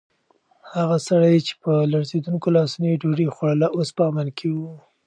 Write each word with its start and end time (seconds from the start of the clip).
هغه 0.75 0.97
سړی 1.07 1.35
چې 1.47 1.53
په 1.63 1.71
لړزېدونکو 1.91 2.47
لاسونو 2.57 2.85
یې 2.91 2.99
ډوډۍ 3.01 3.27
خوړله، 3.35 3.67
اوس 3.75 3.89
په 3.97 4.01
امن 4.09 4.27
کې 4.37 4.47
و. 4.55 4.59